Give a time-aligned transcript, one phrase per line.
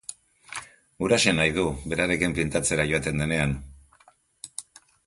[1.07, 3.57] Huraxe nahi du berarekin pintatzera joaten denean.